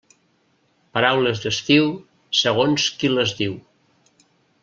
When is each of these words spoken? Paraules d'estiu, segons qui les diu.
Paraules 0.97 1.41
d'estiu, 1.43 1.91
segons 2.39 2.87
qui 3.03 3.13
les 3.17 3.35
diu. 3.43 3.55